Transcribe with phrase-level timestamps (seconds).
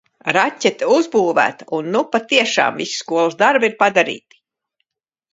[0.35, 4.41] Raķete uzbūvēta, un nu patiešām visi skolas darbi ir padarīti.